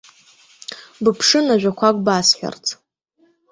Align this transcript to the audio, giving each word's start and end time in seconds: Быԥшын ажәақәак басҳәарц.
Быԥшын 1.03 1.45
ажәақәак 1.53 1.97
басҳәарц. 2.05 2.65